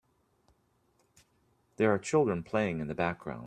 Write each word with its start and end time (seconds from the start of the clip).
There 1.77 1.91
are 1.93 1.99
children 1.99 2.41
playing 2.43 2.79
in 2.79 2.87
the 2.87 2.95
playground. 2.95 3.39